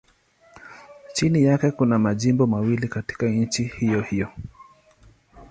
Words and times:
Chini 1.13 1.43
yake 1.43 1.71
kuna 1.71 1.99
majimbo 1.99 2.47
mawili 2.47 2.87
katika 2.87 3.25
nchi 3.25 3.63
hiyohiyo. 3.63 4.29